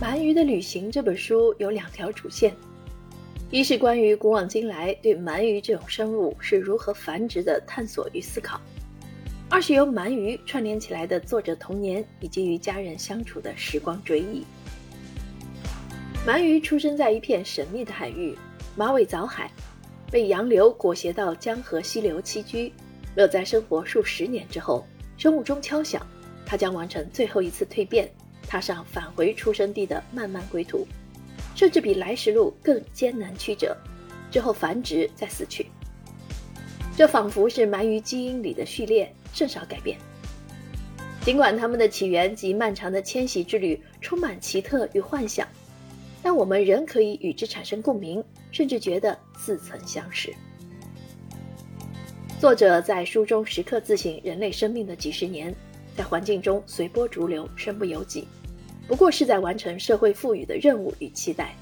[0.02, 2.56] 《鳗鱼的旅行》这本书有两条主线，
[3.50, 8.58] 一是关于古往今来对鳗鱼这种生物是如何繁殖的探索与思考；
[9.50, 14.42] 二是由鳗鱼串联起来的作者童年以及与家人相处的时光追忆。
[16.26, 18.34] 鳗鱼出生在一片神秘的海域——
[18.74, 19.50] 马尾藻海，
[20.10, 22.72] 被洋流裹挟到江河溪流栖居，
[23.16, 24.86] 乐在生活数十年之后，
[25.18, 26.00] 生物钟敲响，
[26.46, 28.10] 它将完成最后一次蜕变。
[28.50, 30.84] 踏上返回出生地的漫漫归途，
[31.54, 33.76] 甚至比来时路更艰难曲折。
[34.28, 35.66] 之后繁殖再死去，
[36.96, 39.96] 这仿佛是鳗鱼基因里的序列，甚少改变。
[41.20, 45.46] 尽管它们的起源及漫长的迁徙之旅充满奇特与幻想，
[46.20, 50.34] 但我们仍可以与之产生共鸣，甚至觉得似曾相识。
[52.40, 55.54] 作者在书中时刻自省人类生命的几十年，
[56.00, 58.26] 在环境中随波逐流，身不由己。
[58.88, 61.54] 不过是在完成社会赋予的任务与期待。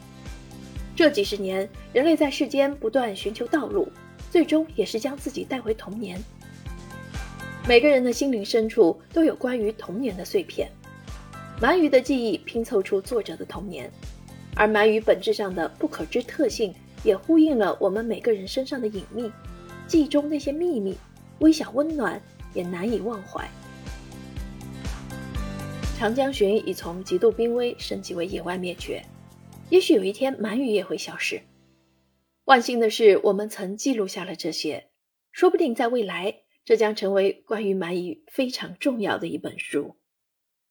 [0.95, 3.89] 这几十年，人类在世间不断寻求道路，
[4.31, 6.23] 最终也是将自己带回童年。
[7.67, 10.71] 每个人的心灵深处都有关于童年的碎片，
[11.61, 13.91] 鳗鱼的记忆拼凑出作者的童年，
[14.55, 19.33] 而鳗鱼本质上的不可知特性，也呼应了我们每个人身上的隐秘，
[19.89, 20.97] 记忆中那些秘密，
[21.41, 22.23] 微小温暖，
[22.55, 23.45] 也难以忘怀。
[25.99, 29.03] 长江鲟已从极度濒危升级为野外灭绝，
[29.69, 31.43] 也许有一天鳗鱼也会消失。
[32.45, 34.91] 万幸的是，我们曾记录下了这些，
[35.33, 39.97] 说不定在未来，这将成为关于鳗鱼非常重要的一本书。